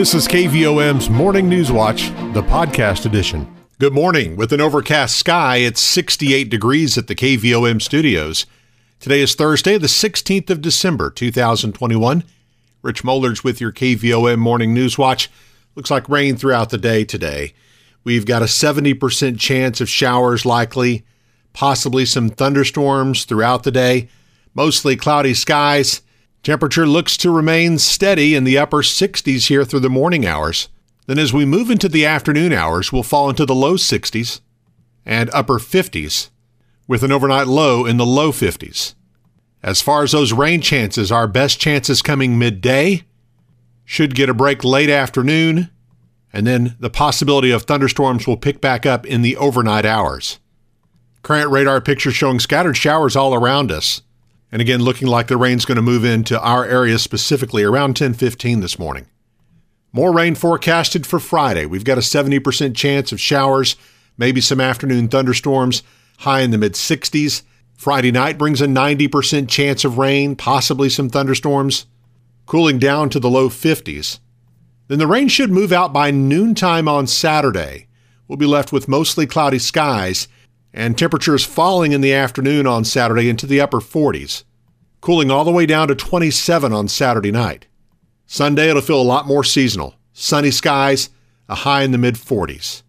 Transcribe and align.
This 0.00 0.14
is 0.14 0.26
KVOM's 0.28 1.10
Morning 1.10 1.46
News 1.46 1.70
Watch, 1.70 2.08
the 2.32 2.42
podcast 2.42 3.04
edition. 3.04 3.46
Good 3.78 3.92
morning. 3.92 4.34
With 4.34 4.50
an 4.54 4.60
overcast 4.62 5.14
sky, 5.14 5.56
it's 5.58 5.82
68 5.82 6.48
degrees 6.48 6.96
at 6.96 7.06
the 7.06 7.14
KVOM 7.14 7.82
studios. 7.82 8.46
Today 8.98 9.20
is 9.20 9.34
Thursday, 9.34 9.76
the 9.76 9.88
16th 9.88 10.48
of 10.48 10.62
December, 10.62 11.10
2021. 11.10 12.24
Rich 12.80 13.04
Moller's 13.04 13.44
with 13.44 13.60
your 13.60 13.72
KVOM 13.72 14.38
Morning 14.38 14.72
News 14.72 14.96
Watch. 14.96 15.30
Looks 15.74 15.90
like 15.90 16.08
rain 16.08 16.34
throughout 16.34 16.70
the 16.70 16.78
day 16.78 17.04
today. 17.04 17.52
We've 18.02 18.24
got 18.24 18.40
a 18.40 18.46
70% 18.46 19.38
chance 19.38 19.82
of 19.82 19.90
showers 19.90 20.46
likely, 20.46 21.04
possibly 21.52 22.06
some 22.06 22.30
thunderstorms 22.30 23.26
throughout 23.26 23.64
the 23.64 23.70
day, 23.70 24.08
mostly 24.54 24.96
cloudy 24.96 25.34
skies. 25.34 26.00
Temperature 26.42 26.86
looks 26.86 27.16
to 27.18 27.30
remain 27.30 27.78
steady 27.78 28.34
in 28.34 28.44
the 28.44 28.56
upper 28.56 28.78
60s 28.78 29.48
here 29.48 29.64
through 29.64 29.80
the 29.80 29.90
morning 29.90 30.26
hours. 30.26 30.68
Then, 31.06 31.18
as 31.18 31.32
we 31.32 31.44
move 31.44 31.70
into 31.70 31.88
the 31.88 32.06
afternoon 32.06 32.52
hours, 32.52 32.92
we'll 32.92 33.02
fall 33.02 33.28
into 33.28 33.44
the 33.44 33.54
low 33.54 33.74
60s 33.74 34.40
and 35.04 35.28
upper 35.34 35.58
50s, 35.58 36.30
with 36.86 37.02
an 37.02 37.12
overnight 37.12 37.46
low 37.46 37.84
in 37.84 37.96
the 37.98 38.06
low 38.06 38.32
50s. 38.32 38.94
As 39.62 39.82
far 39.82 40.02
as 40.02 40.12
those 40.12 40.32
rain 40.32 40.62
chances, 40.62 41.12
our 41.12 41.26
best 41.26 41.60
chances 41.60 42.00
coming 42.00 42.38
midday, 42.38 43.04
should 43.84 44.14
get 44.14 44.28
a 44.28 44.34
break 44.34 44.62
late 44.62 44.88
afternoon, 44.88 45.68
and 46.32 46.46
then 46.46 46.76
the 46.78 46.88
possibility 46.88 47.50
of 47.50 47.64
thunderstorms 47.64 48.26
will 48.26 48.36
pick 48.36 48.60
back 48.60 48.86
up 48.86 49.04
in 49.04 49.22
the 49.22 49.36
overnight 49.36 49.84
hours. 49.84 50.38
Current 51.22 51.50
radar 51.50 51.80
picture 51.80 52.12
showing 52.12 52.38
scattered 52.38 52.76
showers 52.76 53.16
all 53.16 53.34
around 53.34 53.72
us. 53.72 54.02
And 54.52 54.60
again, 54.60 54.82
looking 54.82 55.08
like 55.08 55.28
the 55.28 55.36
rain's 55.36 55.64
going 55.64 55.76
to 55.76 55.82
move 55.82 56.04
into 56.04 56.40
our 56.40 56.64
area 56.64 56.98
specifically 56.98 57.62
around 57.62 57.94
10:15 57.94 58.60
this 58.60 58.78
morning. 58.78 59.06
More 59.92 60.12
rain 60.12 60.34
forecasted 60.34 61.06
for 61.06 61.18
Friday. 61.18 61.66
We've 61.66 61.84
got 61.84 61.98
a 61.98 62.02
70% 62.02 62.76
chance 62.76 63.12
of 63.12 63.20
showers, 63.20 63.76
maybe 64.16 64.40
some 64.40 64.60
afternoon 64.60 65.08
thunderstorms, 65.08 65.82
high 66.18 66.40
in 66.40 66.50
the 66.50 66.58
mid 66.58 66.74
60s. 66.74 67.42
Friday 67.76 68.12
night 68.12 68.38
brings 68.38 68.60
a 68.60 68.66
90% 68.66 69.48
chance 69.48 69.84
of 69.84 69.98
rain, 69.98 70.36
possibly 70.36 70.88
some 70.88 71.08
thunderstorms, 71.08 71.86
cooling 72.46 72.78
down 72.78 73.08
to 73.08 73.18
the 73.18 73.30
low 73.30 73.48
50s. 73.48 74.18
Then 74.88 74.98
the 74.98 75.06
rain 75.06 75.28
should 75.28 75.50
move 75.50 75.72
out 75.72 75.92
by 75.92 76.10
noontime 76.10 76.88
on 76.88 77.06
Saturday. 77.06 77.86
We'll 78.28 78.36
be 78.36 78.46
left 78.46 78.72
with 78.72 78.86
mostly 78.86 79.26
cloudy 79.26 79.58
skies 79.58 80.28
and 80.72 80.96
temperatures 80.96 81.44
falling 81.44 81.92
in 81.92 82.00
the 82.00 82.12
afternoon 82.12 82.66
on 82.66 82.84
Saturday 82.84 83.28
into 83.28 83.46
the 83.46 83.60
upper 83.60 83.80
40s, 83.80 84.44
cooling 85.00 85.30
all 85.30 85.44
the 85.44 85.50
way 85.50 85.66
down 85.66 85.88
to 85.88 85.94
27 85.94 86.72
on 86.72 86.88
Saturday 86.88 87.32
night. 87.32 87.66
Sunday, 88.26 88.70
it'll 88.70 88.82
feel 88.82 89.00
a 89.00 89.02
lot 89.02 89.26
more 89.26 89.42
seasonal. 89.42 89.94
Sunny 90.12 90.50
skies, 90.50 91.10
a 91.48 91.56
high 91.56 91.82
in 91.82 91.90
the 91.90 91.98
mid 91.98 92.14
40s. 92.14 92.82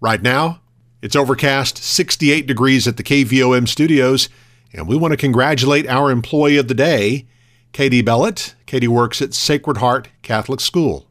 Right 0.00 0.20
now, 0.20 0.60
it's 1.00 1.16
overcast 1.16 1.78
68 1.78 2.46
degrees 2.46 2.88
at 2.88 2.96
the 2.96 3.02
KVOM 3.02 3.68
studios, 3.68 4.28
and 4.72 4.88
we 4.88 4.96
want 4.96 5.12
to 5.12 5.16
congratulate 5.16 5.86
our 5.88 6.10
employee 6.10 6.56
of 6.56 6.68
the 6.68 6.74
day, 6.74 7.26
Katie 7.72 8.02
Bellett. 8.02 8.54
Katie 8.66 8.88
works 8.88 9.22
at 9.22 9.34
Sacred 9.34 9.78
Heart 9.78 10.08
Catholic 10.22 10.60
School. 10.60 11.06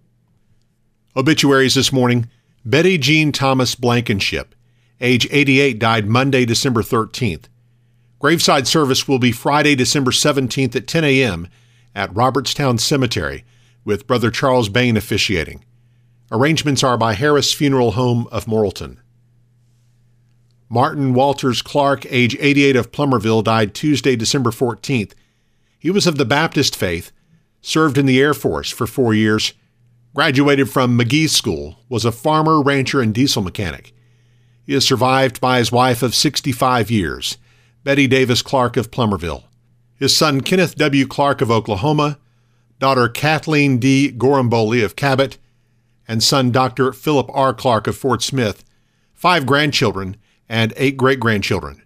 Obituaries 1.16 1.76
this 1.76 1.92
morning 1.92 2.30
Betty 2.66 2.98
Jean 2.98 3.32
Thomas 3.32 3.76
Blankenship 3.76 4.56
age 5.02 5.28
88, 5.32 5.80
died 5.80 6.08
Monday, 6.08 6.46
December 6.46 6.82
13th. 6.82 7.46
Graveside 8.20 8.68
service 8.68 9.08
will 9.08 9.20
be 9.20 9.32
Friday, 9.32 9.74
December 9.74 10.12
17th 10.12 10.76
at 10.76 10.88
10 10.88 11.04
a.m. 11.04 11.48
at 11.96 12.14
Robertstown 12.14 12.78
Cemetery, 12.78 13.44
with 13.84 14.06
Brother 14.06 14.30
Charles 14.30 14.70
Bain 14.70 14.96
officiating. 14.96 15.66
Arrangements 16.32 16.84
are 16.84 16.98
by 16.98 17.14
Harris 17.14 17.52
Funeral 17.52 17.92
Home 17.94 18.28
of 18.32 18.46
Morrilton. 18.46 18.98
Martin 20.70 21.14
Walters 21.14 21.62
Clark, 21.62 22.06
age 22.10 22.38
88 22.40 22.76
of 22.76 22.92
Plumerville, 22.92 23.44
died 23.44 23.74
Tuesday, 23.74 24.16
December 24.16 24.52
14th. 24.52 25.14
He 25.78 25.90
was 25.90 26.08
of 26.08 26.18
the 26.18 26.26
Baptist 26.26 26.76
faith, 26.76 27.12
served 27.60 27.98
in 27.98 28.06
the 28.06 28.22
Air 28.22 28.34
Force 28.34 28.70
for 28.70 28.88
four 28.88 29.14
years, 29.14 29.54
graduated 30.14 30.70
from 30.70 30.98
McGee 30.98 31.28
School, 31.28 31.80
was 31.90 32.06
a 32.06 32.12
farmer, 32.12 32.62
rancher, 32.62 33.02
and 33.02 33.14
diesel 33.14 33.42
mechanic. 33.42 33.94
He 34.66 34.74
is 34.74 34.86
survived 34.86 35.42
by 35.42 35.58
his 35.58 35.72
wife 35.72 36.04
of 36.04 36.16
65 36.16 36.92
years, 36.92 37.38
Betty 37.84 38.08
Davis 38.08 38.42
Clark 38.42 38.78
of 38.78 38.92
Plumerville, 38.92 39.44
his 39.96 40.16
son 40.16 40.42
Kenneth 40.42 40.76
W. 40.76 41.08
Clark 41.08 41.42
of 41.42 41.52
Oklahoma, 41.52 42.20
daughter 42.80 43.08
Kathleen 43.08 43.80
D. 43.80 44.12
Goramboli 44.12 44.84
of 44.84 44.96
Cabot, 44.96 45.38
and 46.08 46.22
son 46.24 46.52
Dr. 46.52 46.92
Philip 46.94 47.30
R. 47.34 47.54
Clark 47.54 47.88
of 47.88 47.98
Fort 47.98 48.22
Smith, 48.22 48.64
five 49.14 49.46
grandchildren, 49.46 50.18
and 50.50 50.74
eight 50.76 50.98
great 50.98 51.20
grandchildren. 51.20 51.82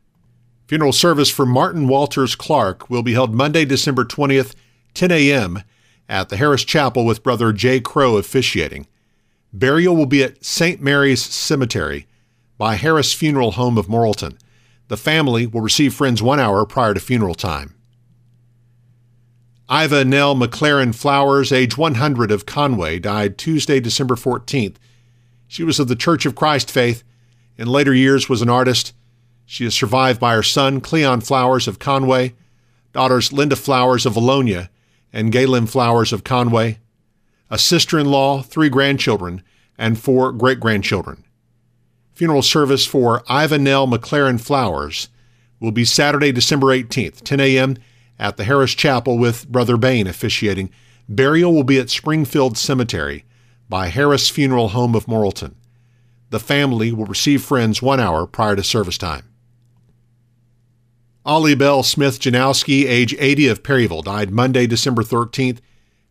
Funeral 0.67 0.93
service 0.93 1.29
for 1.29 1.45
Martin 1.45 1.87
Walters 1.87 2.35
Clark 2.35 2.89
will 2.89 3.03
be 3.03 3.13
held 3.13 3.35
Monday, 3.35 3.65
December 3.65 4.03
20th, 4.03 4.55
10 4.95 5.11
a.m. 5.11 5.61
at 6.09 6.29
the 6.29 6.37
Harris 6.37 6.63
Chapel 6.63 7.05
with 7.05 7.21
Brother 7.21 7.53
J. 7.53 7.79
Crow 7.79 8.17
officiating. 8.17 8.87
Burial 9.53 9.95
will 9.95 10.07
be 10.07 10.23
at 10.23 10.43
St. 10.43 10.81
Mary's 10.81 11.21
Cemetery, 11.21 12.07
by 12.57 12.75
Harris 12.75 13.13
Funeral 13.13 13.51
Home 13.53 13.77
of 13.77 13.87
Morrilton. 13.87 14.37
The 14.87 14.97
family 14.97 15.47
will 15.47 15.61
receive 15.61 15.93
friends 15.93 16.21
one 16.21 16.39
hour 16.39 16.65
prior 16.65 16.93
to 16.93 16.99
funeral 16.99 17.35
time. 17.35 17.75
Iva 19.69 20.05
Nell 20.05 20.35
McLaren 20.35 20.93
Flowers, 20.93 21.51
age 21.51 21.75
100 21.75 22.31
of 22.31 22.45
Conway, 22.45 22.99
died 22.99 23.37
Tuesday, 23.37 23.79
December 23.79 24.15
14th. 24.15 24.75
She 25.47 25.63
was 25.63 25.79
of 25.79 25.87
the 25.87 25.95
Church 25.95 26.25
of 26.25 26.35
Christ 26.35 26.69
faith. 26.69 27.03
In 27.57 27.67
later 27.67 27.93
years 27.93 28.29
was 28.29 28.43
an 28.43 28.49
artist. 28.49 28.93
She 29.45 29.65
is 29.65 29.73
survived 29.73 30.19
by 30.19 30.35
her 30.35 30.43
son, 30.43 30.81
Cleon 30.81 31.21
Flowers 31.21 31.67
of 31.67 31.79
Conway, 31.79 32.35
daughters 32.93 33.33
Linda 33.33 33.55
Flowers 33.55 34.05
of 34.05 34.13
Alonia 34.13 34.69
and 35.11 35.31
Galen 35.31 35.67
Flowers 35.67 36.13
of 36.13 36.23
Conway, 36.23 36.79
a 37.49 37.57
sister-in-law, 37.57 38.43
three 38.43 38.69
grandchildren, 38.69 39.43
and 39.77 39.99
four 39.99 40.31
great-grandchildren. 40.31 41.24
Funeral 42.15 42.41
service 42.41 42.85
for 42.85 43.23
Ivanell 43.23 43.91
McLaren 43.91 44.39
Flowers 44.39 45.09
will 45.59 45.73
be 45.73 45.83
Saturday, 45.83 46.31
December 46.31 46.67
18th, 46.67 47.21
10 47.21 47.41
a.m. 47.41 47.75
at 48.17 48.37
the 48.37 48.45
Harris 48.45 48.73
Chapel 48.73 49.17
with 49.17 49.49
Brother 49.49 49.75
Bain 49.75 50.07
officiating. 50.07 50.69
Burial 51.09 51.53
will 51.53 51.65
be 51.65 51.77
at 51.77 51.89
Springfield 51.89 52.57
Cemetery 52.57 53.25
by 53.67 53.89
Harris 53.89 54.29
Funeral 54.29 54.69
Home 54.69 54.95
of 54.95 55.07
Morrilton. 55.07 55.55
The 56.29 56.39
family 56.39 56.93
will 56.93 57.05
receive 57.05 57.43
friends 57.43 57.81
one 57.81 57.99
hour 57.99 58.25
prior 58.25 58.55
to 58.55 58.63
service 58.63 58.97
time. 58.97 59.25
Ollie 61.25 61.53
Bell 61.53 61.83
Smith 61.83 62.21
Janowski, 62.21 62.85
age 62.85 63.13
80 63.19 63.49
of 63.49 63.63
Perryville, 63.63 64.03
died 64.03 64.31
Monday, 64.31 64.67
December 64.67 65.03
13th. 65.03 65.59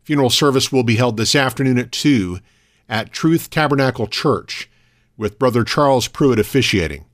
Funeral 0.03 0.29
service 0.29 0.71
will 0.71 0.83
be 0.83 0.97
held 0.97 1.17
this 1.17 1.35
afternoon 1.35 1.79
at 1.79 1.93
2 1.93 2.41
at 2.91 3.11
Truth 3.11 3.49
Tabernacle 3.49 4.07
Church 4.07 4.69
with 5.17 5.39
Brother 5.39 5.65
Charles 5.65 6.09
Pruitt 6.09 6.39
officiating. 6.39 7.05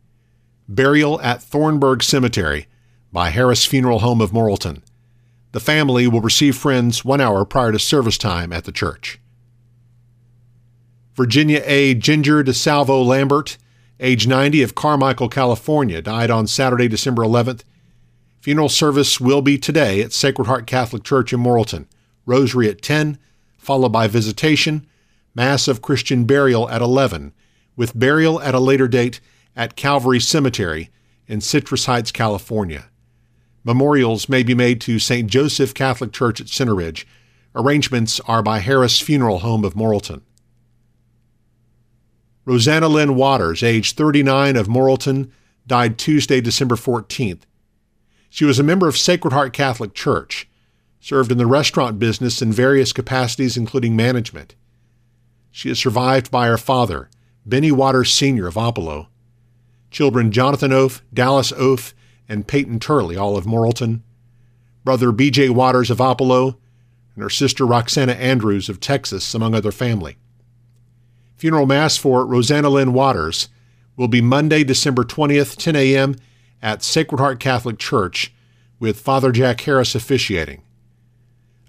Burial 0.69 1.21
at 1.21 1.43
Thornburg 1.43 2.03
Cemetery 2.03 2.67
by 3.13 3.31
Harris 3.31 3.67
Funeral 3.67 4.01
Home 4.01 4.21
of 4.21 4.31
Morrilton. 4.31 4.83
The 5.53 5.61
family 5.61 6.07
will 6.07 6.21
receive 6.21 6.57
friends 6.57 7.05
one 7.05 7.21
hour 7.21 7.45
prior 7.45 7.73
to 7.73 7.79
service 7.79 8.17
time 8.17 8.53
at 8.53 8.65
the 8.65 8.73
church. 8.73 9.19
Virginia 11.15 11.61
A. 11.67 11.95
Ginger 11.95 12.45
DeSalvo 12.45 13.05
Lambert, 13.05 13.59
age 13.99 14.27
90 14.27 14.63
of 14.63 14.75
Carmichael, 14.75 15.29
California, 15.29 16.01
died 16.01 16.31
on 16.31 16.47
Saturday, 16.47 16.89
December 16.89 17.23
11th. 17.23 17.63
Funeral 18.41 18.69
service 18.69 19.21
will 19.21 19.43
be 19.43 19.59
today 19.59 20.01
at 20.01 20.13
Sacred 20.13 20.47
Heart 20.47 20.67
Catholic 20.67 21.03
Church 21.03 21.33
in 21.33 21.41
Morrilton. 21.41 21.87
Rosary 22.25 22.69
at 22.69 22.81
10, 22.81 23.19
followed 23.59 23.91
by 23.91 24.07
visitation, 24.07 24.87
Mass 25.35 25.69
of 25.69 25.83
Christian 25.83 26.25
burial 26.25 26.69
at 26.71 26.81
11, 26.81 27.33
with 27.81 27.99
burial 27.99 28.43
at 28.43 28.55
a 28.55 28.61
later 28.61 28.87
date 28.87 29.21
at 29.57 29.75
Calvary 29.75 30.21
Cemetery 30.21 30.91
in 31.27 31.41
Citrus 31.41 31.87
Heights, 31.87 32.13
California. 32.13 32.91
Memorials 33.65 34.29
may 34.29 34.43
be 34.43 34.55
made 34.55 34.83
to 34.83 34.99
St. 34.99 35.31
Joseph 35.31 35.73
Catholic 35.73 36.13
Church 36.13 36.43
at 36.43 36.51
Center 36.51 36.75
Ridge. 36.75 37.07
Arrangements 37.55 38.21
are 38.29 38.43
by 38.43 38.59
Harris 38.59 39.01
Funeral 39.01 39.39
Home 39.39 39.65
of 39.65 39.73
Morrilton. 39.73 40.21
Rosanna 42.45 42.87
Lynn 42.87 43.15
Waters, 43.15 43.63
age 43.63 43.95
39 43.95 44.57
of 44.57 44.69
Morrilton, 44.69 45.31
died 45.67 45.97
Tuesday, 45.97 46.43
December 46.43 46.75
14th. 46.77 47.45
She 48.29 48.45
was 48.45 48.59
a 48.59 48.63
member 48.63 48.89
of 48.89 48.99
Sacred 48.99 49.33
Heart 49.33 49.55
Catholic 49.55 49.95
Church, 49.95 50.47
served 51.01 51.33
in 51.33 51.39
the 51.39 51.47
restaurant 51.47 51.99
business 51.99 52.43
in 52.43 52.53
various 52.53 52.93
capacities, 52.93 53.57
including 53.57 53.97
management. 53.97 54.55
She 55.51 55.71
is 55.71 55.79
survived 55.79 56.31
by 56.31 56.47
her 56.47 56.59
father, 56.59 57.09
Benny 57.47 57.73
Waters 57.73 58.13
Sr. 58.13 58.47
of 58.47 58.55
Oppelo, 58.55 59.07
children 59.91 60.31
Jonathan 60.31 60.73
Oaf, 60.73 61.03
Dallas 61.13 61.53
Oaf, 61.53 61.95
and 62.29 62.47
Peyton 62.47 62.79
Turley, 62.79 63.17
all 63.17 63.37
of 63.37 63.45
Morrilton, 63.45 64.03
brother 64.85 65.11
B.J. 65.11 65.49
Waters 65.51 65.91
of 65.91 65.99
Oppelo, 65.99 66.57
and 67.15 67.23
her 67.23 67.31
sister 67.31 67.67
Roxana 67.67 68.13
Andrews 68.13 68.69
of 68.69 68.81
Texas, 68.81 69.35
among 69.35 69.55
other 69.55 69.73
family. 69.73 70.17
Funeral 71.37 71.67
Mass 71.67 71.97
for 71.97 72.27
Rosanna 72.27 72.69
Lynn 72.69 72.93
Waters 72.93 73.49
will 73.97 74.09
be 74.09 74.21
Monday, 74.21 74.63
December 74.63 75.05
20th, 75.05 75.57
10 75.57 75.75
a.m. 75.77 76.17
at 76.63 76.83
Sacred 76.83 77.19
Heart 77.19 77.41
Catholic 77.41 77.79
Church, 77.79 78.33
with 78.79 79.01
Father 79.01 79.33
Jack 79.33 79.61
Harris 79.63 79.95
officiating. 79.95 80.63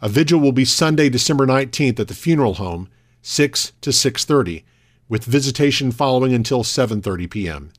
A 0.01 0.09
vigil 0.09 0.39
will 0.39 0.51
be 0.51 0.65
Sunday, 0.65 1.09
December 1.09 1.45
19th 1.45 1.99
at 1.99 2.07
the 2.07 2.13
funeral 2.13 2.55
home, 2.55 2.89
6 3.21 3.71
to 3.81 3.89
6:30, 3.91 4.63
with 5.11 5.25
visitation 5.25 5.91
following 5.91 6.33
until 6.33 6.63
7:30 6.63 7.29
p.m. 7.29 7.73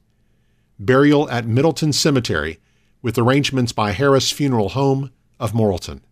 Burial 0.79 1.31
at 1.31 1.47
Middleton 1.47 1.91
Cemetery, 1.91 2.59
with 3.01 3.17
arrangements 3.17 3.73
by 3.73 3.93
Harris 3.93 4.31
Funeral 4.31 4.69
Home 4.69 5.11
of 5.41 5.53
Morrilton. 5.53 6.03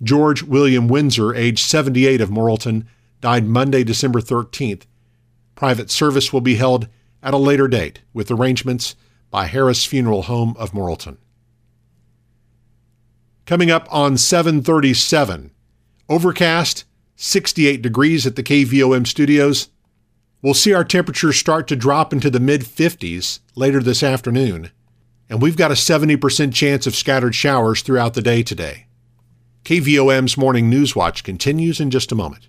George 0.00 0.44
William 0.44 0.86
Windsor, 0.86 1.34
age 1.34 1.60
78 1.60 2.20
of 2.20 2.30
Morrilton, 2.30 2.86
died 3.20 3.46
Monday, 3.46 3.82
December 3.82 4.20
13th. 4.20 4.84
Private 5.56 5.90
service 5.90 6.32
will 6.32 6.40
be 6.40 6.54
held 6.54 6.86
at 7.20 7.34
a 7.34 7.36
later 7.36 7.66
date 7.66 8.02
with 8.14 8.30
arrangements 8.30 8.94
by 9.32 9.46
Harris 9.46 9.84
Funeral 9.84 10.22
Home 10.22 10.54
of 10.56 10.70
Morrilton. 10.70 11.16
Coming 13.44 13.72
up 13.72 13.88
on 13.90 14.18
737, 14.18 15.50
overcast, 16.08 16.84
68 17.16 17.82
degrees 17.82 18.26
at 18.26 18.36
the 18.36 18.42
KVOM 18.42 19.06
studios. 19.06 19.68
We'll 20.42 20.54
see 20.54 20.74
our 20.74 20.84
temperatures 20.84 21.36
start 21.36 21.66
to 21.68 21.76
drop 21.76 22.12
into 22.12 22.30
the 22.30 22.40
mid 22.40 22.60
50s 22.62 23.40
later 23.54 23.82
this 23.82 24.02
afternoon, 24.02 24.70
and 25.28 25.40
we've 25.40 25.56
got 25.56 25.70
a 25.70 25.74
70% 25.74 26.52
chance 26.52 26.86
of 26.86 26.94
scattered 26.94 27.34
showers 27.34 27.82
throughout 27.82 28.14
the 28.14 28.22
day 28.22 28.42
today. 28.42 28.86
KVOM's 29.64 30.36
Morning 30.36 30.70
News 30.70 30.94
Watch 30.94 31.24
continues 31.24 31.80
in 31.80 31.90
just 31.90 32.12
a 32.12 32.14
moment. 32.14 32.48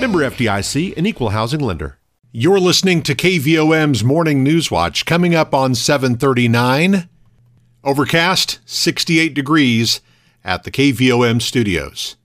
Member 0.00 0.18
FDIC, 0.18 0.96
an 0.96 1.06
equal 1.06 1.30
housing 1.30 1.60
lender. 1.60 1.98
You're 2.32 2.60
listening 2.60 3.02
to 3.02 3.14
KVOM's 3.14 4.02
Morning 4.02 4.42
News 4.42 4.70
Watch 4.70 5.06
coming 5.06 5.34
up 5.34 5.54
on 5.54 5.74
739. 5.74 7.08
Overcast, 7.84 8.58
68 8.64 9.34
degrees 9.34 10.00
at 10.42 10.64
the 10.64 10.70
KVOM 10.70 11.40
studios. 11.40 12.16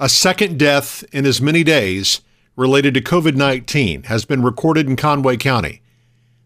A 0.00 0.08
second 0.08 0.58
death 0.58 1.04
in 1.12 1.26
as 1.26 1.42
many 1.42 1.64
days 1.64 2.20
related 2.56 2.94
to 2.94 3.00
COVID 3.00 3.34
19 3.34 4.04
has 4.04 4.24
been 4.24 4.42
recorded 4.42 4.88
in 4.88 4.96
Conway 4.96 5.36
County. 5.36 5.82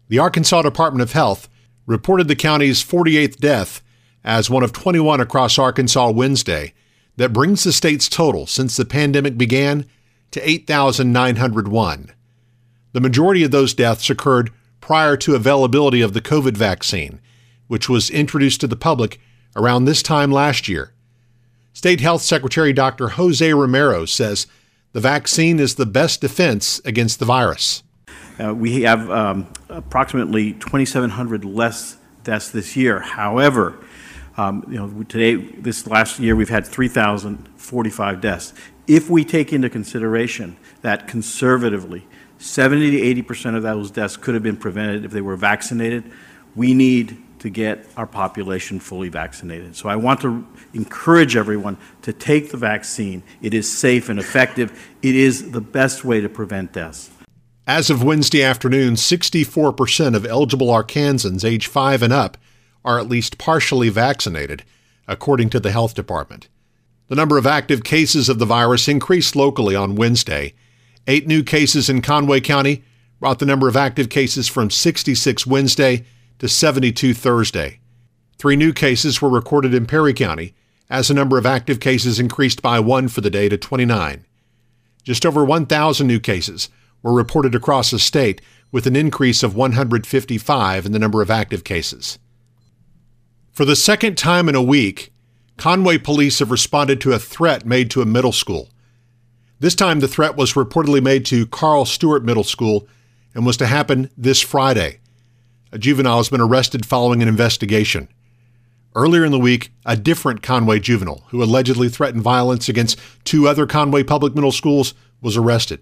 The 0.09 0.19
Arkansas 0.19 0.63
Department 0.63 1.03
of 1.03 1.13
Health 1.13 1.47
reported 1.85 2.27
the 2.27 2.35
county's 2.35 2.83
48th 2.83 3.37
death 3.37 3.81
as 4.23 4.49
one 4.49 4.63
of 4.63 4.73
21 4.73 5.21
across 5.21 5.57
Arkansas 5.57 6.09
Wednesday 6.11 6.73
that 7.17 7.33
brings 7.33 7.63
the 7.63 7.71
state's 7.71 8.09
total 8.09 8.47
since 8.47 8.75
the 8.75 8.85
pandemic 8.85 9.37
began 9.37 9.85
to 10.31 10.49
8,901. 10.49 12.11
The 12.93 13.01
majority 13.01 13.43
of 13.43 13.51
those 13.51 13.73
deaths 13.73 14.09
occurred 14.09 14.51
prior 14.81 15.17
to 15.17 15.35
availability 15.35 16.01
of 16.01 16.13
the 16.13 16.21
COVID 16.21 16.55
vaccine, 16.55 17.19
which 17.67 17.89
was 17.89 18.09
introduced 18.09 18.61
to 18.61 18.67
the 18.67 18.75
public 18.75 19.19
around 19.55 19.85
this 19.85 20.01
time 20.01 20.31
last 20.31 20.67
year. 20.67 20.93
State 21.73 22.01
Health 22.01 22.21
Secretary 22.21 22.73
Dr. 22.73 23.09
Jose 23.09 23.53
Romero 23.53 24.05
says 24.05 24.47
the 24.93 24.99
vaccine 24.99 25.59
is 25.59 25.75
the 25.75 25.85
best 25.85 26.21
defense 26.21 26.81
against 26.85 27.19
the 27.19 27.25
virus. 27.25 27.83
Uh, 28.43 28.53
we 28.53 28.81
have 28.81 29.09
um, 29.11 29.47
approximately 29.69 30.53
2,700 30.53 31.45
less 31.45 31.97
deaths 32.23 32.49
this 32.49 32.75
year. 32.75 32.99
However, 32.99 33.77
um, 34.37 34.63
you 34.67 34.75
know, 34.75 35.03
today, 35.03 35.35
this 35.35 35.87
last 35.87 36.19
year, 36.19 36.35
we've 36.35 36.49
had 36.49 36.65
3,045 37.67 38.21
deaths. 38.21 38.53
If 38.87 39.09
we 39.09 39.25
take 39.25 39.51
into 39.51 39.69
consideration 39.69 40.57
that 40.81 41.07
conservatively, 41.07 42.07
70 42.37 42.91
to 42.91 43.01
80 43.01 43.21
percent 43.23 43.55
of 43.57 43.63
those 43.63 43.91
deaths 43.91 44.15
could 44.15 44.33
have 44.33 44.43
been 44.43 44.57
prevented 44.57 45.03
if 45.03 45.11
they 45.11 45.21
were 45.21 45.35
vaccinated, 45.35 46.09
we 46.55 46.73
need 46.73 47.21
to 47.39 47.49
get 47.49 47.85
our 47.97 48.07
population 48.07 48.79
fully 48.79 49.09
vaccinated. 49.09 49.75
So 49.75 49.89
I 49.89 49.95
want 49.95 50.21
to 50.21 50.47
encourage 50.73 51.35
everyone 51.35 51.77
to 52.03 52.13
take 52.13 52.51
the 52.51 52.57
vaccine. 52.57 53.21
It 53.41 53.53
is 53.53 53.71
safe 53.71 54.09
and 54.09 54.17
effective. 54.17 54.71
It 55.01 55.15
is 55.15 55.51
the 55.51 55.61
best 55.61 56.03
way 56.03 56.21
to 56.21 56.29
prevent 56.29 56.73
deaths. 56.73 57.11
As 57.67 57.89
of 57.89 58.01
Wednesday 58.01 58.41
afternoon, 58.43 58.93
64% 58.93 60.15
of 60.15 60.25
eligible 60.25 60.67
Arkansans 60.67 61.43
age 61.43 61.67
5 61.67 62.01
and 62.01 62.13
up 62.13 62.37
are 62.85 62.97
at 62.97 63.09
least 63.09 63.37
partially 63.37 63.89
vaccinated, 63.89 64.63
according 65.05 65.49
to 65.49 65.59
the 65.59 65.71
health 65.71 65.93
department. 65.93 66.47
The 67.07 67.15
number 67.15 67.37
of 67.37 67.47
active 67.47 67.83
cases 67.83 68.27
of 68.27 68.39
the 68.39 68.45
virus 68.45 68.87
increased 68.87 69.35
locally 69.35 69.75
on 69.75 69.95
Wednesday. 69.95 70.53
Eight 71.07 71.25
new 71.25 71.41
cases 71.41 71.89
in 71.89 72.01
Conway 72.01 72.41
County 72.41 72.83
brought 73.19 73.39
the 73.39 73.45
number 73.45 73.67
of 73.67 73.77
active 73.77 74.09
cases 74.09 74.47
from 74.47 74.69
66 74.69 75.47
Wednesday 75.47 76.05
to 76.39 76.47
72 76.47 77.13
Thursday. 77.13 77.79
Three 78.37 78.55
new 78.55 78.73
cases 78.73 79.21
were 79.21 79.29
recorded 79.29 79.73
in 79.73 79.85
Perry 79.85 80.13
County, 80.13 80.53
as 80.89 81.07
the 81.07 81.13
number 81.13 81.37
of 81.37 81.45
active 81.45 81.79
cases 81.79 82.19
increased 82.19 82.61
by 82.61 82.79
one 82.79 83.07
for 83.07 83.21
the 83.21 83.29
day 83.29 83.49
to 83.49 83.57
29. 83.57 84.25
Just 85.03 85.25
over 85.25 85.43
1,000 85.43 86.05
new 86.05 86.19
cases 86.19 86.69
were 87.01 87.13
reported 87.13 87.55
across 87.55 87.91
the 87.91 87.99
state, 87.99 88.41
with 88.71 88.85
an 88.85 88.97
increase 88.97 89.43
of 89.43 89.55
155 89.55 90.85
in 90.85 90.91
the 90.91 90.99
number 90.99 91.21
of 91.21 91.31
active 91.31 91.63
cases. 91.63 92.19
For 93.53 93.63
the 93.63 93.77
second 93.77 94.17
time 94.17 94.49
in 94.49 94.55
a 94.55 94.61
week, 94.61 95.13
Conway 95.57 95.97
police 95.97 96.37
have 96.39 96.51
responded 96.51 97.01
to 97.01 97.13
a 97.13 97.19
threat 97.19 97.65
made 97.65 97.89
to 97.91 98.01
a 98.01 98.05
middle 98.05 98.31
school. 98.31 98.69
This 99.59 99.73
time, 99.73 99.99
the 99.99 100.07
threat 100.07 100.37
was 100.37 100.53
reportedly 100.53 101.01
made 101.01 101.25
to 101.27 101.47
Carl 101.47 101.85
Stewart 101.85 102.23
Middle 102.23 102.43
School 102.43 102.87
and 103.33 103.43
was 103.43 103.57
to 103.57 103.65
happen 103.65 104.11
this 104.15 104.39
Friday. 104.39 104.99
A 105.71 105.79
juvenile 105.79 106.17
has 106.17 106.29
been 106.29 106.41
arrested 106.41 106.85
following 106.85 107.23
an 107.23 107.27
investigation. 107.27 108.07
Earlier 108.95 109.25
in 109.25 109.31
the 109.31 109.39
week, 109.39 109.71
a 109.83 109.97
different 109.97 110.43
Conway 110.43 110.79
juvenile 110.79 111.23
who 111.29 111.43
allegedly 111.43 111.89
threatened 111.89 112.21
violence 112.21 112.69
against 112.69 112.99
two 113.23 113.47
other 113.47 113.65
Conway 113.65 114.03
public 114.03 114.35
middle 114.35 114.51
schools 114.51 114.93
was 115.21 115.35
arrested. 115.35 115.81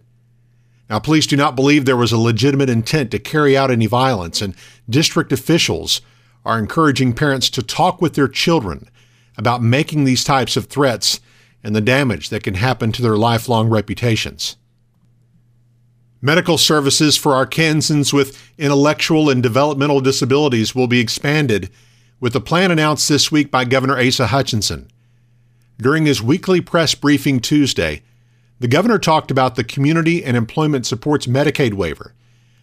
Now, 0.90 1.00
police 1.00 1.28
do 1.28 1.36
not 1.36 1.56
believe 1.56 1.84
there 1.84 1.98
was 1.98 2.12
a 2.14 2.18
legitimate 2.18 2.70
intent 2.70 3.12
to 3.12 3.20
carry 3.20 3.58
out 3.58 3.72
any 3.72 3.88
violence, 3.88 4.42
and 4.42 4.56
district 4.90 5.34
officials 5.34 6.00
are 6.46 6.60
encouraging 6.60 7.12
parents 7.12 7.50
to 7.50 7.64
talk 7.64 8.02
with 8.02 8.14
their 8.14 8.28
children 8.28 8.90
about 9.38 9.62
making 9.62 10.04
these 10.04 10.24
types 10.24 10.56
of 10.58 10.66
threats 10.66 11.20
and 11.64 11.76
the 11.76 11.82
damage 11.82 12.30
that 12.30 12.44
can 12.44 12.54
happen 12.56 12.92
to 12.92 13.02
their 13.02 13.18
lifelong 13.18 13.70
reputations. 13.70 14.56
Medical 16.22 16.58
services 16.58 17.18
for 17.18 17.34
Arkansans 17.34 18.14
with 18.14 18.52
intellectual 18.58 19.30
and 19.30 19.44
developmental 19.44 20.02
disabilities 20.02 20.74
will 20.74 20.88
be 20.88 21.00
expanded, 21.00 21.70
with 22.20 22.36
a 22.36 22.40
plan 22.40 22.72
announced 22.72 23.10
this 23.10 23.32
week 23.32 23.52
by 23.52 23.66
Governor 23.66 24.00
Asa 24.00 24.28
Hutchinson. 24.28 24.88
During 25.78 26.06
his 26.06 26.22
weekly 26.22 26.62
press 26.62 26.96
briefing 26.96 27.40
Tuesday, 27.40 28.02
the 28.60 28.68
governor 28.68 28.98
talked 28.98 29.30
about 29.30 29.56
the 29.56 29.64
Community 29.64 30.24
and 30.24 30.38
Employment 30.38 30.86
Supports 30.86 31.28
Medicaid 31.28 31.74
waiver 31.74 32.14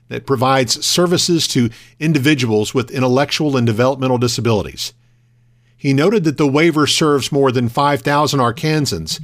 that 0.08 0.26
provides 0.26 0.84
services 0.84 1.46
to 1.48 1.70
individuals 2.00 2.74
with 2.74 2.90
intellectual 2.90 3.56
and 3.56 3.66
developmental 3.66 4.18
disabilities. 4.18 4.92
He 5.82 5.92
noted 5.92 6.22
that 6.22 6.36
the 6.38 6.46
waiver 6.46 6.86
serves 6.86 7.32
more 7.32 7.50
than 7.50 7.68
5,000 7.68 8.38
Arkansans, 8.38 9.20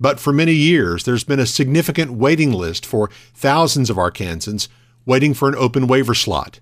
but 0.00 0.18
for 0.18 0.32
many 0.32 0.54
years 0.54 1.04
there's 1.04 1.22
been 1.22 1.38
a 1.38 1.44
significant 1.44 2.12
waiting 2.12 2.50
list 2.50 2.86
for 2.86 3.10
thousands 3.34 3.90
of 3.90 3.98
Arkansans 3.98 4.68
waiting 5.04 5.34
for 5.34 5.50
an 5.50 5.54
open 5.56 5.86
waiver 5.86 6.14
slot. 6.14 6.60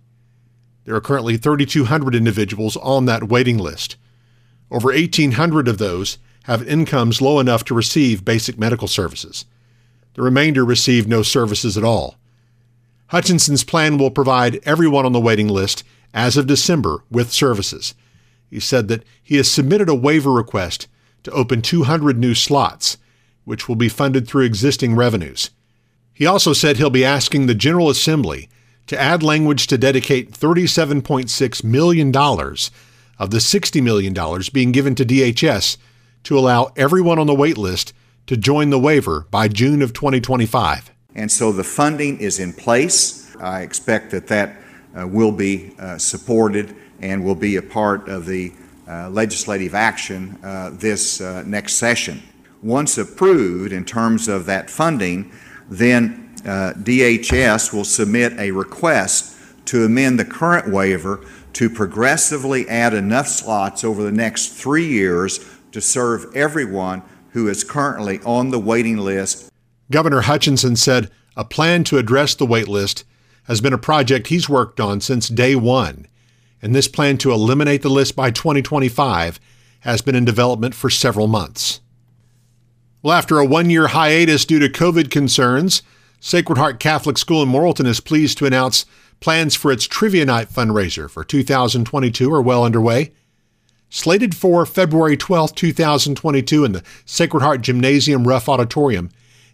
There 0.85 0.97
are 0.97 1.01
currently 1.01 1.37
3,200 1.37 2.17
individuals 2.17 2.77
on 2.79 3.05
that 3.05 3.29
waiting 3.29 3.57
list. 3.57 3.95
Over 4.69 4.89
1,800 4.89 5.69
of 5.69 5.79
those 5.79 6.19
have 6.47 6.67
incomes 6.67 7.23
low 7.23 7.39
enough 7.39 7.63
to 7.67 7.75
receive 7.75 8.25
basic 8.25 8.59
medical 8.59 8.89
services. 8.89 9.45
The 10.15 10.23
remainder 10.23 10.65
receive 10.65 11.07
no 11.07 11.23
services 11.23 11.79
at 11.79 11.85
all. 11.85 12.17
Hutchinson's 13.11 13.63
plan 13.63 13.97
will 13.97 14.11
provide 14.11 14.59
everyone 14.65 15.07
on 15.07 15.13
the 15.13 15.21
waiting 15.21 15.47
list 15.47 15.85
as 16.13 16.37
of 16.37 16.49
December 16.49 17.05
with 17.13 17.31
services. 17.31 17.95
He 18.57 18.61
said 18.61 18.89
that 18.89 19.05
he 19.23 19.37
has 19.37 19.51
submitted 19.51 19.91
a 19.91 19.95
waiver 19.95 20.33
request 20.33 20.89
to 21.25 21.31
open 21.33 21.61
200 21.61 22.17
new 22.19 22.35
slots, 22.35 22.97
which 23.45 23.69
will 23.69 23.77
be 23.77 23.91
funded 23.91 24.27
through 24.27 24.47
existing 24.47 24.97
revenues. 24.97 25.51
He 26.15 26.25
also 26.25 26.55
said 26.55 26.79
he'll 26.79 26.89
be 26.89 27.05
asking 27.05 27.45
the 27.45 27.55
General 27.55 27.91
Assembly 27.91 28.49
to 28.87 28.99
add 28.99 29.23
language 29.23 29.67
to 29.67 29.77
dedicate 29.77 30.31
$37.6 30.31 31.65
million 31.65 32.17
of 32.17 33.31
the 33.31 33.37
$60 33.37 33.83
million 33.83 34.15
being 34.55 34.73
given 34.73 34.95
to 34.95 35.05
DHS 35.05 35.77
to 36.23 36.39
allow 36.39 36.73
everyone 36.77 37.19
on 37.19 37.27
the 37.27 37.35
wait 37.35 37.59
list 37.59 37.93
to 38.27 38.39
join 38.39 38.71
the 38.71 38.79
waiver 38.79 39.27
by 39.31 39.49
June 39.49 39.83
of 39.83 39.93
2025. 39.93 40.91
And 41.15 41.31
so 41.31 41.53
the 41.53 41.63
funding 41.63 42.21
is 42.21 42.39
in 42.39 42.55
place. 42.55 43.37
I 43.37 43.61
expect 43.61 44.13
that 44.13 44.29
that 44.29 44.57
uh, 44.99 45.07
will 45.07 45.33
be 45.33 45.75
uh, 45.79 45.99
supported 45.99 46.75
and 47.01 47.25
will 47.25 47.35
be 47.35 47.57
a 47.57 47.63
part 47.63 48.09
of 48.09 48.27
the 48.27 48.53
uh, 48.89 49.11
legislative 49.11 49.75
action 49.75 50.39
uh, 50.43 50.71
this 50.73 51.21
uh, 51.21 51.43
next 51.47 51.75
session. 51.75 52.23
Once 52.63 52.99
approved 52.99 53.73
in 53.73 53.85
terms 53.85 54.29
of 54.29 54.47
that 54.47 54.71
funding, 54.71 55.31
then 55.69 56.35
uh, 56.45 56.73
DHS 56.77 57.73
will 57.73 57.85
submit 57.85 58.33
a 58.39 58.51
request 58.51 59.37
to 59.67 59.85
amend 59.85 60.19
the 60.19 60.25
current 60.25 60.73
waiver 60.73 61.25
to 61.53 61.69
progressively 61.69 62.69
add 62.69 62.95
enough 62.95 63.27
slots 63.27 63.83
over 63.83 64.03
the 64.03 64.13
next 64.13 64.51
three 64.51 64.87
years 64.87 65.45
to 65.73 65.81
serve 65.81 66.35
everyone 66.35 67.03
who 67.31 67.49
is 67.49 67.65
currently 67.65 68.21
on 68.21 68.51
the 68.51 68.59
waiting 68.59 68.97
list. 68.97 69.51
Governor 69.91 70.23
Hutchinson 70.23 70.77
said 70.77 71.11
a 71.37 71.45
plan 71.45 71.85
to 71.85 71.99
address 71.99 72.35
the 72.35 72.47
wait 72.47 72.69
list 72.69 73.05
has 73.45 73.61
been 73.61 73.73
a 73.73 73.79
project 73.79 74.29
he's 74.29 74.49
worked 74.49 74.81
on 74.81 75.01
since 75.01 75.29
day 75.29 75.55
one, 75.55 76.07
and 76.63 76.75
this 76.75 76.89
plan 76.89 77.19
to 77.19 77.33
eliminate 77.33 77.83
the 77.83 77.89
list 77.89 78.17
by 78.17 78.31
2025 78.31 79.41
has 79.81 80.03
been 80.03 80.15
in 80.15 80.25
development 80.25 80.75
for 80.75 80.91
several 80.91 81.27
months. 81.27 81.81
Well, 83.03 83.17
after 83.17 83.39
a 83.39 83.47
one 83.47 83.71
year 83.71 83.89
hiatus 83.89 84.45
due 84.45 84.59
to 84.59 84.69
COVID 84.69 85.11
concerns, 85.11 85.83
Sacred 86.19 86.59
Heart 86.59 86.81
Catholic 86.81 87.19
School 87.19 87.43
in 87.43 87.49
Morrilton 87.49 87.87
is 87.87 88.01
pleased 88.01 88.39
to 88.39 88.47
announce 88.47 88.85
plans 89.21 89.55
for 89.55 89.71
its 89.71 89.87
Trivia 89.87 90.25
Night 90.25 90.49
fundraiser 90.49 91.09
for 91.09 91.23
2022 91.23 92.33
are 92.33 92.43
well 92.43 92.65
underway. 92.65 93.13
Slated 93.89 94.35
for 94.35 94.67
February 94.67 95.17
12, 95.17 95.55
2022, 95.55 96.65
in 96.65 96.73
the 96.73 96.83
Sacred 97.05 97.43
Heart 97.43 97.61
Gymnasium 97.61 98.27
Ruff 98.27 98.49
Auditorium, 98.49 99.11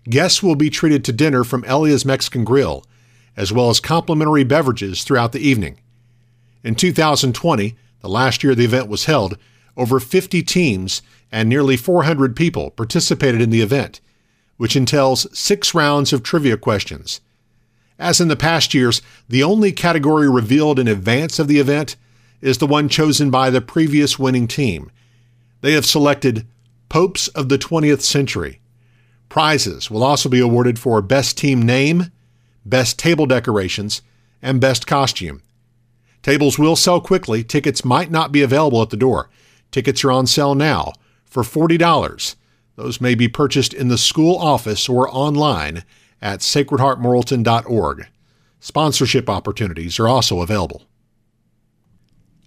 guests 0.09 0.43
will 0.43 0.57
be 0.57 0.71
treated 0.71 1.05
to 1.05 1.13
dinner 1.13 1.45
from 1.45 1.65
Elia's 1.65 2.07
Mexican 2.07 2.45
Grill, 2.45 2.85
as 3.37 3.53
well 3.53 3.69
as 3.69 3.79
complimentary 3.79 4.45
beverages 4.45 5.05
throughout 5.05 5.33
the 5.33 5.47
evening. 5.47 5.79
In 6.65 6.75
2020, 6.75 7.77
the 8.01 8.09
last 8.09 8.45
year 8.45 8.55
the 8.55 8.65
event 8.65 8.89
was 8.89 9.07
held, 9.07 9.37
over 9.77 9.99
50 9.99 10.43
teams 10.43 11.03
and 11.31 11.49
nearly 11.49 11.77
400 11.77 12.37
people 12.37 12.71
participated 12.71 13.41
in 13.41 13.51
the 13.51 13.63
event, 13.63 14.01
which 14.59 14.77
entails 14.77 15.27
six 15.37 15.75
rounds 15.75 16.13
of 16.13 16.23
trivia 16.23 16.57
questions. 16.57 17.21
As 17.99 18.21
in 18.21 18.29
the 18.29 18.37
past 18.37 18.75
years, 18.75 19.01
the 19.29 19.43
only 19.43 19.73
category 19.73 20.29
revealed 20.29 20.79
in 20.79 20.89
advance 20.89 21.39
of 21.39 21.49
the 21.49 21.59
event 21.59 21.97
is 22.41 22.59
the 22.59 22.67
one 22.67 22.89
chosen 22.89 23.31
by 23.31 23.49
the 23.49 23.61
previous 23.61 24.19
winning 24.19 24.49
team. 24.49 24.91
They 25.61 25.73
have 25.73 25.87
selected 25.87 26.47
Popes 26.89 27.29
of 27.29 27.49
the 27.49 27.59
20th 27.59 28.03
Century. 28.03 28.61
Prizes 29.29 29.91
will 29.91 30.03
also 30.03 30.29
be 30.29 30.41
awarded 30.41 30.79
for 30.79 31.01
Best 31.01 31.39
Team 31.39 31.63
Name, 31.63 32.11
Best 32.67 32.99
Table 32.99 33.25
Decorations, 33.25 34.03
and 34.43 34.61
Best 34.61 34.87
Costume. 34.87 35.41
Tables 36.23 36.59
will 36.59 36.77
sell 36.77 37.01
quickly. 37.01 37.43
Tickets 37.43 37.85
might 37.85 38.11
not 38.11 38.33
be 38.33 38.43
available 38.43 38.83
at 38.83 38.91
the 38.91 38.97
door. 38.97 39.29
Tickets 39.71 40.05
are 40.05 40.13
on 40.13 40.27
sale 40.27 40.55
now 40.55 40.93
for 41.25 41.43
$40. 41.43 42.37
Those 42.77 43.01
may 43.01 43.15
be 43.15 43.29
purchased 43.29 43.75
in 43.75 43.89
the 43.89 43.99
school 43.99 44.37
office 44.37 44.89
or 44.89 45.09
online 45.11 45.85
at 46.21 46.41
sacredheartmorrilton.org. 46.41 48.07
Sponsorship 48.61 49.29
opportunities 49.29 49.99
are 49.99 50.09
also 50.09 50.41
available. 50.41 50.83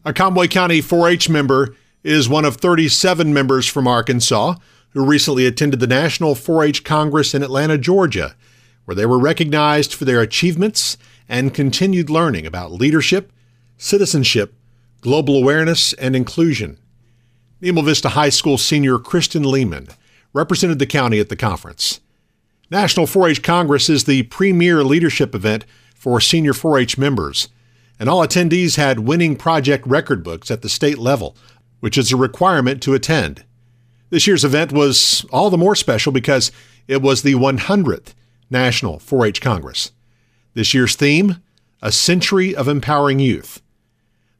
A 0.06 0.14
Conway 0.14 0.48
County 0.48 0.82
4 0.82 1.10
H 1.10 1.30
member 1.30 1.76
is 2.04 2.30
one 2.30 2.46
of 2.46 2.58
37 2.58 3.34
members 3.34 3.68
from 3.68 3.88
Arkansas 3.88 4.56
who 4.92 5.04
recently 5.04 5.46
attended 5.46 5.80
the 5.80 5.88
National 5.88 6.36
4 6.36 6.64
H 6.64 6.84
Congress 6.84 7.34
in 7.34 7.44
Atlanta, 7.44 7.78
Georgia, 7.78 8.36
where 8.86 8.96
they 8.96 9.06
were 9.06 9.20
recognized 9.20 9.94
for 9.94 10.06
their 10.06 10.22
achievements 10.22 10.98
and 11.28 11.54
continued 11.54 12.10
learning 12.10 12.46
about 12.46 12.72
leadership, 12.72 13.32
citizenship, 13.78 14.54
global 15.02 15.38
awareness, 15.38 15.94
and 15.94 16.16
inclusion. 16.16 16.78
Nemo 17.62 17.82
Vista 17.82 18.10
High 18.10 18.30
School 18.30 18.58
senior 18.58 19.00
Kristen 19.00 19.44
Lehman 19.44 19.88
represented 20.34 20.80
the 20.80 20.86
county 20.86 21.20
at 21.20 21.30
the 21.30 21.36
conference. 21.36 22.02
National 22.70 23.08
4 23.08 23.30
H 23.30 23.44
Congress 23.44 23.90
is 23.90 24.04
the 24.04 24.24
premier 24.24 24.84
leadership 24.84 25.34
event 25.36 25.66
for 25.96 26.20
senior 26.20 26.54
4 26.54 26.80
H 26.80 26.98
members 26.98 27.50
and 28.00 28.10
all 28.10 28.26
attendees 28.26 28.76
had 28.78 29.00
winning 29.00 29.36
project 29.36 29.86
record 29.88 30.24
books 30.24 30.52
at 30.52 30.62
the 30.62 30.70
state 30.70 30.98
level, 30.98 31.36
which 31.80 31.98
is 31.98 32.12
a 32.12 32.18
requirement 32.18 32.82
to 32.84 32.94
attend. 32.94 33.44
This 34.10 34.28
year's 34.28 34.46
event 34.46 34.72
was 34.72 35.26
all 35.32 35.50
the 35.50 35.58
more 35.58 35.76
special 35.76 36.12
because 36.12 36.52
it 36.88 37.02
was 37.02 37.22
the 37.22 37.34
100th 37.34 38.14
National 38.50 39.00
4 39.00 39.26
H 39.28 39.42
Congress. 39.42 39.92
This 40.54 40.74
year's 40.74 40.96
theme 40.96 41.42
A 41.82 41.92
Century 41.92 42.56
of 42.56 42.68
Empowering 42.68 43.20
Youth. 43.20 43.62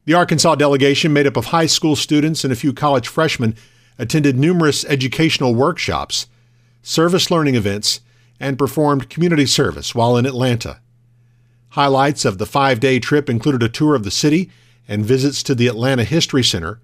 The 0.06 0.14
Arkansas 0.14 0.54
delegation, 0.54 1.12
made 1.12 1.26
up 1.26 1.36
of 1.36 1.46
high 1.46 1.66
school 1.66 1.96
students 1.96 2.44
and 2.44 2.52
a 2.52 2.56
few 2.56 2.72
college 2.72 3.08
freshmen, 3.08 3.56
attended 3.98 4.38
numerous 4.38 4.84
educational 4.84 5.54
workshops, 5.54 6.28
service 6.80 7.28
learning 7.28 7.56
events, 7.56 8.00
and 8.38 8.56
performed 8.56 9.10
community 9.10 9.46
service 9.46 9.96
while 9.96 10.16
in 10.16 10.24
Atlanta. 10.24 10.80
Highlights 11.70 12.24
of 12.24 12.38
the 12.38 12.46
five 12.46 12.78
day 12.78 13.00
trip 13.00 13.28
included 13.28 13.64
a 13.64 13.68
tour 13.68 13.96
of 13.96 14.04
the 14.04 14.10
city 14.12 14.48
and 14.86 15.04
visits 15.04 15.42
to 15.42 15.56
the 15.56 15.66
Atlanta 15.66 16.04
History 16.04 16.44
Center, 16.44 16.80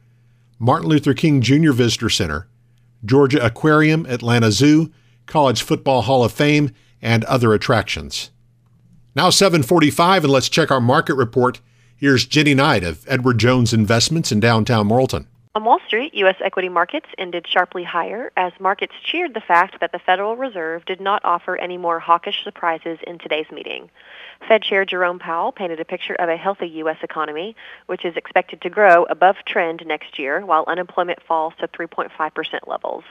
Martin 0.59 0.89
Luther 0.89 1.15
King 1.15 1.41
Jr. 1.41 1.71
Visitor 1.71 2.11
Center, 2.11 2.49
Georgia 3.05 3.45
Aquarium, 3.45 4.05
Atlanta 4.07 4.51
Zoo, 4.51 4.93
College 5.27 5.63
Football 5.63 6.03
Hall 6.03 6.25
of 6.25 6.33
Fame, 6.33 6.73
and 7.01 7.23
other 7.25 7.55
attractions. 7.55 8.31
Now 9.15 9.31
745 9.31 10.25
and 10.25 10.33
let's 10.33 10.49
check 10.49 10.73
our 10.73 10.81
market 10.81 11.15
report. 11.15 11.61
Here's 12.03 12.27
Jenny 12.27 12.53
Knight 12.53 12.83
of 12.83 13.07
Edward 13.09 13.39
Jones 13.39 13.73
Investments 13.73 14.33
in 14.33 14.41
downtown 14.41 14.89
Morrilton. 14.89 15.27
On 15.55 15.63
Wall 15.63 15.79
Street, 15.87 16.13
U.S. 16.15 16.35
equity 16.45 16.69
markets 16.69 17.07
ended 17.17 17.47
sharply 17.47 17.85
higher 17.85 18.33
as 18.37 18.53
markets 18.59 18.95
cheered 19.05 19.35
the 19.35 19.41
fact 19.41 19.79
that 19.79 19.93
the 19.93 20.01
Federal 20.01 20.37
Reserve 20.37 20.85
did 20.85 21.01
not 21.01 21.25
offer 21.25 21.57
any 21.57 21.79
more 21.79 22.01
hawkish 22.01 22.43
surprises 22.43 22.99
in 23.07 23.21
today's 23.21 23.47
meeting. 23.53 23.89
Fed 24.49 24.65
Chair 24.65 24.85
Jerome 24.85 25.21
Powell 25.21 25.53
painted 25.53 25.79
a 25.79 25.85
picture 25.85 26.17
of 26.17 26.29
a 26.29 26.37
healthy 26.37 26.67
U.S. 26.71 26.99
economy, 27.05 27.55
which 27.87 28.05
is 28.05 28.17
expected 28.17 28.61
to 28.63 28.69
grow 28.69 29.05
above 29.05 29.37
trend 29.47 29.85
next 29.87 30.19
year 30.19 30.45
while 30.45 30.65
unemployment 30.67 31.23
falls 31.23 31.53
to 31.61 31.69
3.5% 31.69 32.11
levels. 32.67 33.05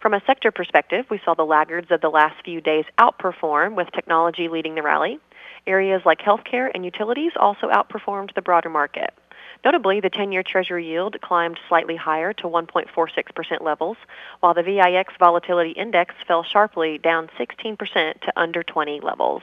From 0.00 0.14
a 0.14 0.22
sector 0.26 0.50
perspective, 0.50 1.04
we 1.10 1.20
saw 1.22 1.34
the 1.34 1.44
laggards 1.44 1.90
of 1.90 2.00
the 2.00 2.08
last 2.08 2.42
few 2.44 2.62
days 2.62 2.86
outperform, 2.98 3.74
with 3.74 3.92
technology 3.92 4.48
leading 4.48 4.74
the 4.74 4.82
rally. 4.82 5.20
Areas 5.66 6.02
like 6.04 6.18
healthcare 6.18 6.70
and 6.74 6.84
utilities 6.84 7.32
also 7.36 7.68
outperformed 7.68 8.34
the 8.34 8.42
broader 8.42 8.68
market. 8.68 9.14
Notably, 9.64 10.00
the 10.00 10.10
10-year 10.10 10.42
Treasury 10.42 10.88
yield 10.88 11.20
climbed 11.20 11.58
slightly 11.68 11.94
higher 11.94 12.32
to 12.32 12.48
1.46% 12.48 13.60
levels, 13.60 13.96
while 14.40 14.54
the 14.54 14.62
VIX 14.64 15.14
volatility 15.20 15.70
index 15.70 16.16
fell 16.26 16.42
sharply 16.42 16.98
down 16.98 17.30
16% 17.38 17.78
to 18.20 18.32
under 18.34 18.64
20 18.64 19.00
levels. 19.00 19.42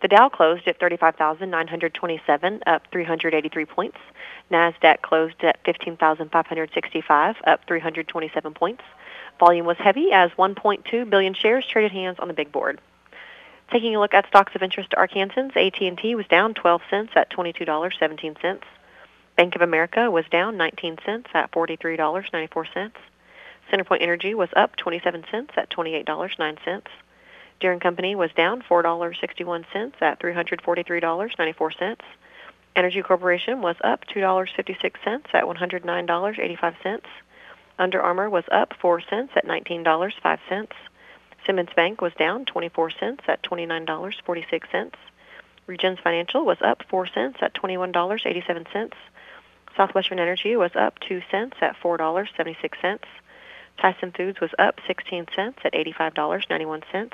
The 0.00 0.08
Dow 0.08 0.28
closed 0.28 0.68
at 0.68 0.78
35,927, 0.78 2.62
up 2.66 2.82
383 2.92 3.64
points. 3.66 3.98
Nasdaq 4.50 5.02
closed 5.02 5.42
at 5.42 5.58
15,565, 5.64 7.36
up 7.46 7.60
327 7.66 8.54
points. 8.54 8.82
Volume 9.40 9.66
was 9.66 9.76
heavy 9.78 10.12
as 10.12 10.30
1.2 10.32 11.10
billion 11.10 11.34
shares 11.34 11.66
traded 11.66 11.92
hands 11.92 12.18
on 12.20 12.28
the 12.28 12.34
big 12.34 12.52
board. 12.52 12.80
Taking 13.72 13.96
a 13.96 14.00
look 14.00 14.12
at 14.12 14.26
stocks 14.26 14.54
of 14.54 14.62
interest 14.62 14.90
to 14.90 14.96
Arkansans, 14.96 15.56
AT&T 15.56 16.14
was 16.14 16.26
down 16.26 16.52
12 16.52 16.82
cents 16.90 17.12
at 17.16 17.30
$22.17. 17.30 18.60
Bank 19.34 19.56
of 19.56 19.62
America 19.62 20.10
was 20.10 20.26
down 20.30 20.58
19 20.58 20.98
cents 21.06 21.30
at 21.32 21.50
$43.94. 21.52 22.92
CenterPoint 23.72 24.02
Energy 24.02 24.34
was 24.34 24.50
up 24.54 24.76
27 24.76 25.24
cents 25.30 25.52
at 25.56 25.70
$28.09. 25.70 26.82
Deere 27.60 27.78
& 27.78 27.80
Company 27.80 28.14
was 28.14 28.30
down 28.36 28.60
$4.61 28.60 29.92
at 30.02 30.20
$343.94. 30.20 31.96
Entergy 32.76 33.02
Corporation 33.02 33.62
was 33.62 33.76
up 33.82 34.04
$2.56 34.06 35.22
at 35.32 35.44
$109.85. 35.44 37.00
Under 37.78 38.02
Armour 38.02 38.28
was 38.28 38.44
up 38.52 38.74
4 38.78 39.00
cents 39.00 39.32
at 39.34 39.46
$19.05. 39.46 40.68
Simmons 41.46 41.70
Bank 41.74 42.00
was 42.00 42.12
down 42.14 42.44
24 42.44 42.90
cents 42.90 43.24
at 43.26 43.42
$29.46. 43.42 44.92
Regions 45.66 45.98
Financial 46.02 46.44
was 46.44 46.58
up 46.60 46.82
4 46.88 47.06
cents 47.08 47.38
at 47.40 47.54
$21.87. 47.54 48.92
Southwestern 49.76 50.18
Energy 50.18 50.56
was 50.56 50.72
up 50.74 50.98
2 51.00 51.22
cents 51.30 51.56
at 51.60 51.76
$4.76. 51.82 52.98
Tyson 53.78 54.12
Foods 54.12 54.40
was 54.40 54.50
up 54.58 54.80
16 54.86 55.26
cents 55.34 55.58
at 55.64 55.72
$85.91. 55.72 57.12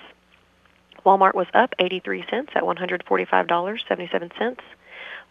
Walmart 1.07 1.35
was 1.35 1.47
up 1.55 1.75
83 1.79 2.25
cents 2.29 2.53
at 2.55 2.65
$145.77. 2.65 4.59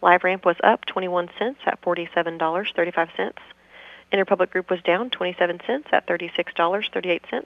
LiveRamp 0.02 0.46
was 0.46 0.56
up 0.64 0.86
21 0.86 1.30
cents 1.38 1.60
at 1.66 1.82
$47.35. 1.82 3.34
Interpublic 4.14 4.50
Group 4.50 4.70
was 4.70 4.82
down 4.82 5.10
27 5.10 5.60
cents 5.68 5.88
at 5.92 6.08
$36.38. 6.08 7.44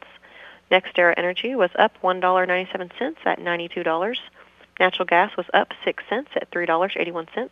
NextEra 0.72 1.13
Energy 1.18 1.54
was 1.54 1.72
up 1.78 2.01
$1.97 2.01 3.16
at 3.25 3.40
$92. 3.40 4.16
Natural 4.80 5.06
gas 5.06 5.36
was 5.36 5.48
up 5.54 5.74
6 5.84 6.04
cents 6.10 6.30
at 6.36 6.50
$3.81. 6.50 7.50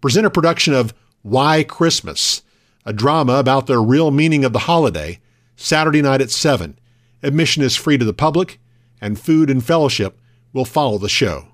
present 0.00 0.26
a 0.26 0.30
production 0.30 0.74
of 0.74 0.92
Why 1.22 1.62
Christmas, 1.62 2.42
a 2.84 2.92
drama 2.92 3.34
about 3.34 3.68
the 3.68 3.78
real 3.78 4.10
meaning 4.10 4.44
of 4.44 4.52
the 4.52 4.60
holiday, 4.60 5.20
Saturday 5.54 6.02
night 6.02 6.20
at 6.20 6.32
7. 6.32 6.76
Admission 7.22 7.62
is 7.62 7.76
free 7.76 7.96
to 7.96 8.04
the 8.04 8.12
public, 8.12 8.58
and 9.00 9.18
food 9.18 9.48
and 9.48 9.64
fellowship 9.64 10.18
will 10.52 10.64
follow 10.64 10.98
the 10.98 11.08
show. 11.08 11.46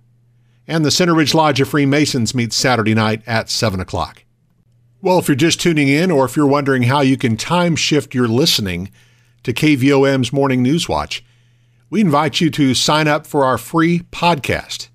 And 0.67 0.85
the 0.85 0.91
Center 0.91 1.15
Ridge 1.15 1.35
Lodge 1.35 1.61
of 1.61 1.69
Freemasons 1.69 2.35
meets 2.35 2.57
Saturday 2.57 2.95
night 2.95 3.23
at 3.27 3.51
7 3.51 3.81
o'clock. 3.81 4.25
Well, 5.03 5.19
if 5.19 5.29
you're 5.29 5.35
just 5.35 5.61
tuning 5.61 5.89
in, 5.89 6.11
or 6.11 6.25
if 6.25 6.37
you're 6.37 6.47
wondering 6.47 6.85
how 6.85 7.01
you 7.03 7.19
can 7.19 7.37
time 7.37 7.77
shift 7.77 8.15
your 8.15 8.29
listening 8.29 8.91
to 9.43 9.53
KVOM's 9.53 10.33
Morning 10.33 10.63
News 10.63 10.89
Watch, 10.89 11.25
we 11.93 12.01
invite 12.01 12.41
you 12.41 12.49
to 12.49 12.73
sign 12.73 13.07
up 13.07 13.27
for 13.27 13.45
our 13.45 13.59
free 13.59 13.99
podcast. 14.11 14.89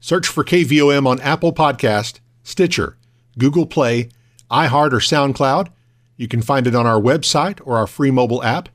Search 0.00 0.28
for 0.28 0.44
KVOM 0.44 1.06
on 1.06 1.18
Apple 1.20 1.50
Podcast, 1.50 2.20
Stitcher, 2.42 2.98
Google 3.38 3.64
Play, 3.64 4.10
iHeart, 4.50 4.92
or 4.92 4.98
SoundCloud. 4.98 5.68
You 6.18 6.28
can 6.28 6.42
find 6.42 6.66
it 6.66 6.74
on 6.74 6.86
our 6.86 7.00
website 7.00 7.58
or 7.64 7.78
our 7.78 7.86
free 7.86 8.10
mobile 8.10 8.44
app, 8.44 8.68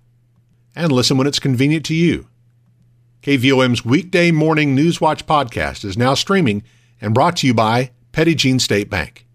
and 0.75 0.91
listen 0.91 1.17
when 1.17 1.27
it's 1.27 1.37
convenient 1.37 1.85
to 1.85 1.93
you. 1.93 2.25
KVOM's 3.21 3.85
weekday 3.85 4.31
morning 4.31 4.75
Newswatch 4.75 5.25
podcast 5.25 5.85
is 5.85 5.95
now 5.95 6.15
streaming 6.15 6.63
and 6.99 7.13
brought 7.13 7.37
to 7.37 7.47
you 7.47 7.53
by 7.53 7.91
Petit 8.11 8.33
Jean 8.33 8.57
State 8.57 8.89
Bank. 8.89 9.27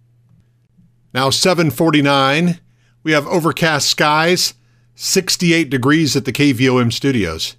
Now 1.14 1.30
749, 1.30 2.58
we 3.04 3.12
have 3.12 3.28
overcast 3.28 3.86
skies, 3.86 4.54
68 4.96 5.70
degrees 5.70 6.16
at 6.16 6.24
the 6.24 6.32
KVOM 6.32 6.92
studios. 6.92 7.54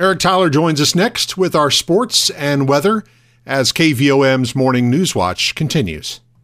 Eric 0.00 0.20
Tyler 0.20 0.48
joins 0.48 0.80
us 0.80 0.94
next 0.94 1.36
with 1.36 1.54
our 1.54 1.70
sports 1.70 2.30
and 2.30 2.66
weather 2.66 3.04
as 3.44 3.70
KVOM's 3.70 4.56
morning 4.56 4.88
News 4.88 5.14
Watch 5.14 5.54
continues. 5.54 6.20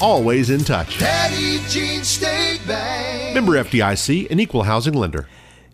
always 0.00 0.50
in 0.50 0.60
touch. 0.64 0.98
Petit 0.98 1.60
Jean 1.68 2.04
State 2.04 2.60
Bank. 2.66 3.34
Member 3.34 3.52
FDIC, 3.52 4.30
an 4.30 4.40
equal 4.40 4.64
housing 4.64 4.94
lender. 4.94 5.28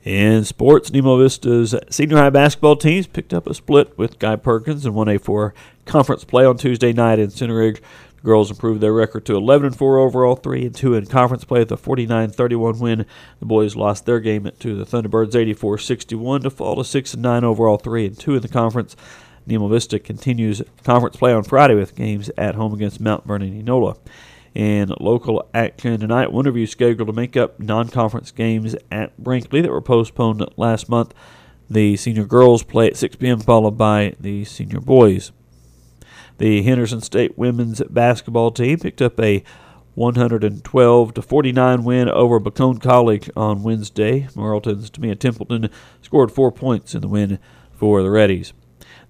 In 0.04 0.44
sports, 0.44 0.92
Nemo 0.92 1.16
Vista's 1.16 1.76
senior 1.88 2.16
high 2.16 2.30
basketball 2.30 2.74
teams 2.74 3.06
picked 3.06 3.32
up 3.32 3.46
a 3.46 3.54
split 3.54 3.96
with 3.96 4.18
Guy 4.18 4.34
Perkins 4.34 4.84
and 4.84 4.96
won 4.96 5.08
a 5.08 5.18
four 5.18 5.54
conference 5.84 6.24
play 6.24 6.44
on 6.44 6.56
Tuesday 6.56 6.92
night 6.92 7.20
in 7.20 7.30
Center 7.30 7.56
Ridge. 7.56 7.80
The 8.16 8.22
girls 8.22 8.50
improved 8.50 8.80
their 8.80 8.92
record 8.92 9.24
to 9.26 9.36
11 9.36 9.66
and 9.66 9.76
4 9.76 9.98
overall, 9.98 10.34
3 10.34 10.66
and 10.66 10.74
2 10.74 10.94
in 10.94 11.06
conference 11.06 11.44
play 11.44 11.60
with 11.60 11.70
a 11.70 11.76
49-31 11.76 12.80
win. 12.80 13.06
The 13.38 13.46
boys 13.46 13.76
lost 13.76 14.04
their 14.04 14.18
game 14.18 14.50
to 14.58 14.76
the 14.76 14.84
Thunderbirds 14.84 15.34
84-61 15.34 16.42
to 16.42 16.50
fall 16.50 16.76
to 16.76 16.84
6 16.84 17.14
and 17.14 17.22
9 17.22 17.44
overall, 17.44 17.78
3 17.78 18.06
and 18.06 18.18
2 18.18 18.34
in 18.34 18.42
the 18.42 18.48
conference. 18.48 18.96
Nemo 19.46 19.68
Vista 19.68 19.98
continues 19.98 20.62
conference 20.84 21.16
play 21.16 21.32
on 21.32 21.42
Friday 21.42 21.74
with 21.74 21.96
games 21.96 22.30
at 22.36 22.54
home 22.54 22.72
against 22.74 23.00
Mount 23.00 23.26
Vernon 23.26 23.62
Enola. 23.62 23.98
In 24.54 24.92
local 25.00 25.48
action 25.54 25.98
tonight, 25.98 26.30
you 26.32 26.66
scheduled 26.66 27.08
to 27.08 27.12
make 27.12 27.36
up 27.36 27.58
non 27.58 27.88
conference 27.88 28.30
games 28.30 28.76
at 28.90 29.16
Brinkley 29.16 29.62
that 29.62 29.70
were 29.70 29.80
postponed 29.80 30.44
last 30.56 30.88
month. 30.88 31.14
The 31.70 31.96
senior 31.96 32.26
girls 32.26 32.62
play 32.62 32.88
at 32.88 32.96
6 32.98 33.16
p.m., 33.16 33.40
followed 33.40 33.78
by 33.78 34.14
the 34.20 34.44
senior 34.44 34.80
boys. 34.80 35.32
The 36.36 36.62
Henderson 36.62 37.00
State 37.00 37.38
women's 37.38 37.80
basketball 37.88 38.50
team 38.50 38.78
picked 38.78 39.00
up 39.00 39.18
a 39.18 39.42
112 39.94 41.14
to 41.14 41.22
49 41.22 41.84
win 41.84 42.08
over 42.08 42.40
Bacone 42.40 42.80
College 42.80 43.30
on 43.36 43.62
Wednesday. 43.62 44.28
Morrilton's 44.34 44.90
Tamia 44.90 45.18
Templeton 45.18 45.70
scored 46.00 46.32
four 46.32 46.50
points 46.50 46.94
in 46.94 47.00
the 47.00 47.08
win 47.08 47.38
for 47.72 48.02
the 48.02 48.08
Reddies. 48.08 48.52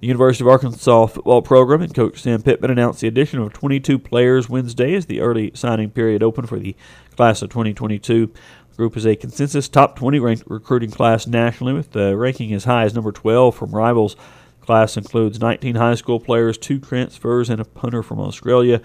The 0.03 0.09
University 0.09 0.43
of 0.43 0.49
Arkansas 0.49 1.07
football 1.07 1.43
program 1.43 1.81
and 1.81 1.95
coach 1.95 2.21
Sam 2.21 2.43
Pittman 2.43 2.73
announced 2.73 3.01
the 3.01 3.07
addition 3.07 3.39
of 3.39 3.53
22 3.53 4.01
players 4.01 4.49
Wednesday 4.49 4.95
as 4.95 5.07
the 5.07 5.21
early 5.21 5.53
signing 5.55 5.93
period 5.93 6.25
opened 6.25 6.49
for 6.49 6.59
the 6.59 6.75
class 7.15 7.41
of 7.41 7.51
2022. 7.51 8.27
The 8.27 8.77
group 8.77 8.97
is 8.97 9.07
a 9.07 9.15
consensus 9.15 9.69
top 9.69 9.95
20 9.95 10.19
ranked 10.19 10.43
recruiting 10.49 10.91
class 10.91 11.29
nationally, 11.29 11.73
with 11.73 11.93
the 11.93 12.17
ranking 12.17 12.53
as 12.53 12.65
high 12.65 12.83
as 12.83 12.95
number 12.95 13.13
12 13.13 13.55
from 13.55 13.71
rivals. 13.71 14.17
The 14.59 14.67
class 14.67 14.97
includes 14.97 15.39
19 15.39 15.77
high 15.77 15.95
school 15.95 16.19
players, 16.19 16.59
two 16.59 16.81
transfers, 16.81 17.49
and 17.49 17.61
a 17.61 17.65
punter 17.65 18.03
from 18.03 18.19
Australia. 18.19 18.83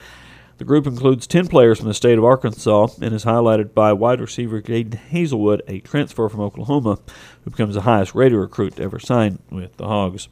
The 0.60 0.66
group 0.66 0.86
includes 0.86 1.26
10 1.26 1.48
players 1.48 1.80
from 1.80 1.88
the 1.88 1.96
state 1.96 2.20
of 2.20 2.26
Arkansas 2.26 2.90
and 3.02 3.16
is 3.16 3.26
highlighted 3.26 3.74
by 3.74 3.92
wide 3.92 4.22
receiver 4.22 4.62
Jadon 4.62 5.00
Haselwood, 5.10 5.62
a 5.68 5.80
transfer 5.80 6.30
from 6.30 6.42
Oklahoma, 6.42 7.00
who 7.44 7.50
becomes 7.50 7.74
the 7.74 7.82
highest 7.82 8.14
rated 8.14 8.38
recruit 8.38 8.76
to 8.76 8.84
ever 8.84 9.00
sign 9.00 9.40
with 9.50 9.78
the 9.78 9.88
Hogs. 9.88 10.28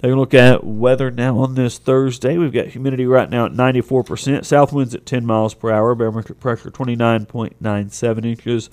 Taking 0.00 0.14
a 0.14 0.18
look 0.18 0.32
at 0.32 0.64
weather 0.64 1.10
now 1.10 1.36
on 1.40 1.56
this 1.56 1.76
Thursday. 1.76 2.38
We've 2.38 2.54
got 2.54 2.68
humidity 2.68 3.04
right 3.04 3.28
now 3.28 3.44
at 3.44 3.52
94%. 3.52 4.46
South 4.46 4.72
winds 4.72 4.94
at 4.94 5.04
10 5.04 5.26
miles 5.26 5.52
per 5.52 5.70
hour. 5.70 5.94
Barometric 5.94 6.40
pressure 6.40 6.70
29.97 6.70 8.24
inches. 8.24 8.70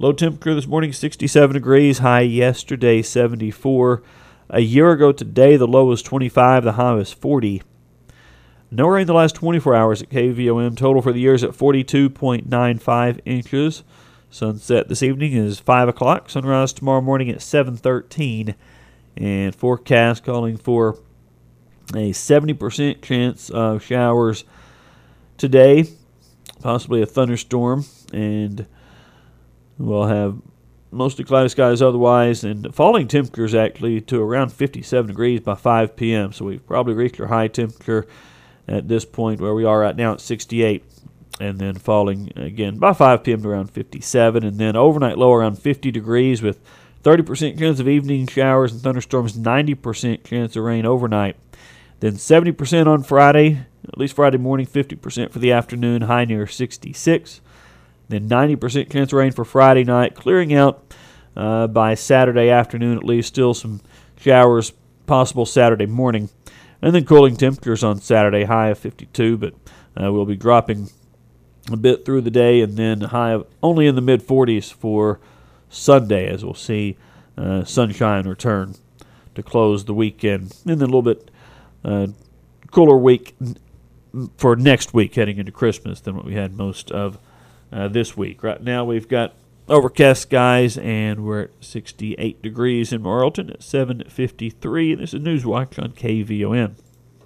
Low 0.00 0.12
temperature 0.12 0.56
this 0.56 0.66
morning 0.66 0.92
67 0.92 1.54
degrees. 1.54 1.98
High 1.98 2.22
yesterday 2.22 3.02
74. 3.02 4.02
A 4.50 4.58
year 4.58 4.90
ago 4.90 5.12
today, 5.12 5.56
the 5.56 5.68
low 5.68 5.84
was 5.84 6.02
25. 6.02 6.64
The 6.64 6.72
high 6.72 6.94
was 6.94 7.12
40. 7.12 7.62
No 8.72 8.88
rain 8.88 9.06
the 9.06 9.14
last 9.14 9.36
24 9.36 9.76
hours 9.76 10.02
at 10.02 10.08
KVOM. 10.08 10.76
Total 10.76 11.00
for 11.00 11.12
the 11.12 11.20
year 11.20 11.34
is 11.34 11.44
at 11.44 11.50
42.95 11.50 13.20
inches. 13.24 13.84
Sunset 14.28 14.88
this 14.88 15.04
evening 15.04 15.34
is 15.34 15.60
5 15.60 15.86
o'clock. 15.86 16.28
Sunrise 16.28 16.72
tomorrow 16.72 17.00
morning 17.00 17.30
at 17.30 17.40
713 17.40 18.56
and 19.16 19.54
forecast 19.54 20.24
calling 20.24 20.56
for 20.56 20.98
a 21.94 22.12
70% 22.12 23.02
chance 23.02 23.50
of 23.50 23.82
showers 23.82 24.44
today, 25.36 25.86
possibly 26.60 27.02
a 27.02 27.06
thunderstorm, 27.06 27.84
and 28.12 28.66
we'll 29.78 30.06
have 30.06 30.36
mostly 30.90 31.24
cloudy 31.24 31.48
skies 31.48 31.82
otherwise, 31.82 32.44
and 32.44 32.74
falling 32.74 33.08
temperatures 33.08 33.54
actually 33.54 34.00
to 34.00 34.22
around 34.22 34.52
57 34.52 35.08
degrees 35.08 35.40
by 35.40 35.54
5 35.54 35.96
p.m. 35.96 36.32
So 36.32 36.44
we've 36.44 36.66
probably 36.66 36.94
reached 36.94 37.20
our 37.20 37.26
high 37.26 37.48
temperature 37.48 38.06
at 38.68 38.88
this 38.88 39.04
point 39.04 39.40
where 39.40 39.54
we 39.54 39.64
are 39.64 39.80
right 39.80 39.96
now 39.96 40.12
at 40.12 40.20
68, 40.20 40.84
and 41.40 41.58
then 41.58 41.74
falling 41.74 42.32
again 42.36 42.78
by 42.78 42.92
5 42.92 43.24
p.m. 43.24 43.42
to 43.42 43.48
around 43.48 43.70
57, 43.70 44.44
and 44.44 44.58
then 44.58 44.76
overnight 44.76 45.18
low 45.18 45.32
around 45.32 45.58
50 45.58 45.90
degrees 45.90 46.42
with 46.42 46.60
30% 47.02 47.58
chance 47.58 47.80
of 47.80 47.88
evening 47.88 48.26
showers 48.26 48.72
and 48.72 48.80
thunderstorms, 48.80 49.36
90% 49.36 50.24
chance 50.24 50.56
of 50.56 50.62
rain 50.62 50.86
overnight. 50.86 51.36
Then 52.00 52.14
70% 52.14 52.86
on 52.86 53.02
Friday, 53.02 53.66
at 53.86 53.98
least 53.98 54.16
Friday 54.16 54.38
morning, 54.38 54.66
50% 54.66 55.30
for 55.30 55.38
the 55.38 55.52
afternoon, 55.52 56.02
high 56.02 56.24
near 56.24 56.46
66. 56.46 57.40
Then 58.08 58.28
90% 58.28 58.90
chance 58.90 59.12
of 59.12 59.18
rain 59.18 59.32
for 59.32 59.44
Friday 59.44 59.84
night, 59.84 60.14
clearing 60.14 60.54
out 60.54 60.94
uh, 61.36 61.66
by 61.66 61.94
Saturday 61.94 62.50
afternoon 62.50 62.96
at 62.96 63.04
least. 63.04 63.28
Still 63.28 63.54
some 63.54 63.80
showers 64.18 64.72
possible 65.06 65.46
Saturday 65.46 65.86
morning. 65.86 66.28
And 66.80 66.94
then 66.94 67.04
cooling 67.04 67.36
temperatures 67.36 67.84
on 67.84 68.00
Saturday, 68.00 68.44
high 68.44 68.68
of 68.68 68.78
52, 68.78 69.36
but 69.36 69.54
uh, 70.00 70.12
we'll 70.12 70.24
be 70.24 70.36
dropping 70.36 70.90
a 71.70 71.76
bit 71.76 72.04
through 72.04 72.22
the 72.22 72.30
day 72.30 72.60
and 72.60 72.76
then 72.76 73.00
high 73.00 73.30
of 73.30 73.46
only 73.62 73.86
in 73.86 73.94
the 73.94 74.00
mid 74.00 74.26
40s 74.26 74.72
for 74.72 75.20
Sunday 75.72 76.28
as 76.28 76.44
we'll 76.44 76.54
see 76.54 76.96
uh, 77.36 77.64
sunshine 77.64 78.28
return 78.28 78.76
to 79.34 79.42
close 79.42 79.84
the 79.84 79.94
weekend. 79.94 80.54
And 80.66 80.80
then 80.80 80.88
a 80.88 80.92
little 80.92 81.02
bit 81.02 81.30
uh, 81.84 82.08
cooler 82.70 82.96
week 82.96 83.34
for 84.36 84.54
next 84.56 84.92
week 84.92 85.14
heading 85.14 85.38
into 85.38 85.52
Christmas 85.52 86.00
than 86.00 86.14
what 86.14 86.24
we 86.24 86.34
had 86.34 86.56
most 86.56 86.90
of 86.90 87.18
uh, 87.72 87.88
this 87.88 88.16
week. 88.16 88.42
Right 88.42 88.62
now 88.62 88.84
we've 88.84 89.08
got 89.08 89.34
overcast 89.68 90.22
skies 90.22 90.76
and 90.76 91.24
we're 91.24 91.42
at 91.42 91.50
68 91.60 92.42
degrees 92.42 92.92
in 92.92 93.02
Morrilton 93.02 93.50
at 93.50 93.60
7:53. 93.60 94.98
This 94.98 95.14
is 95.14 95.20
Newswatch 95.20 95.82
on 95.82 95.92
KVOM. 95.92 96.74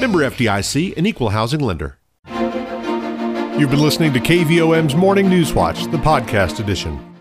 Member 0.00 0.18
FDIC, 0.30 0.96
an 0.96 1.06
equal 1.06 1.30
housing 1.30 1.60
lender. 1.60 1.98
You've 3.58 3.70
been 3.70 3.80
listening 3.80 4.12
to 4.12 4.20
KVOM's 4.20 4.94
Morning 4.94 5.28
News 5.30 5.54
Watch, 5.54 5.84
the 5.84 5.96
podcast 5.96 6.60
edition. 6.60 7.15